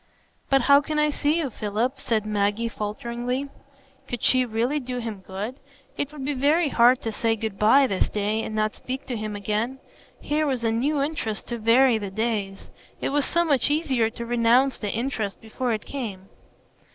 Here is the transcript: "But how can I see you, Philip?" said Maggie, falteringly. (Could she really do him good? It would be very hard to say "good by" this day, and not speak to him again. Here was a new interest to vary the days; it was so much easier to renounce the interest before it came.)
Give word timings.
"But 0.49 0.63
how 0.63 0.81
can 0.81 0.97
I 0.97 1.11
see 1.11 1.37
you, 1.37 1.51
Philip?" 1.51 1.99
said 1.99 2.25
Maggie, 2.25 2.69
falteringly. 2.69 3.49
(Could 4.07 4.23
she 4.23 4.45
really 4.45 4.79
do 4.79 4.97
him 4.97 5.19
good? 5.23 5.59
It 5.95 6.11
would 6.11 6.25
be 6.25 6.33
very 6.33 6.69
hard 6.69 7.01
to 7.03 7.11
say 7.11 7.35
"good 7.35 7.59
by" 7.59 7.85
this 7.85 8.09
day, 8.09 8.41
and 8.41 8.55
not 8.55 8.73
speak 8.75 9.05
to 9.05 9.15
him 9.15 9.35
again. 9.35 9.77
Here 10.19 10.47
was 10.47 10.63
a 10.63 10.71
new 10.71 11.03
interest 11.03 11.49
to 11.49 11.59
vary 11.59 11.99
the 11.99 12.09
days; 12.09 12.71
it 12.99 13.09
was 13.09 13.25
so 13.25 13.45
much 13.45 13.69
easier 13.69 14.09
to 14.09 14.25
renounce 14.25 14.79
the 14.79 14.89
interest 14.89 15.39
before 15.39 15.71
it 15.71 15.85
came.) 15.85 16.29